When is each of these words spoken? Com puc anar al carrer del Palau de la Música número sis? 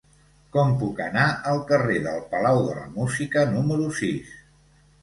Com 0.55 0.71
puc 0.79 1.01
anar 1.05 1.27
al 1.51 1.61
carrer 1.73 1.99
del 2.09 2.25
Palau 2.35 2.63
de 2.71 2.75
la 2.81 2.89
Música 2.99 3.47
número 3.55 3.97
sis? 4.03 4.39